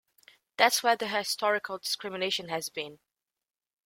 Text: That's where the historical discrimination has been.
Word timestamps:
That's 0.57 0.81
where 0.81 0.95
the 0.95 1.09
historical 1.09 1.77
discrimination 1.77 2.49
has 2.49 2.69
been. 2.69 2.97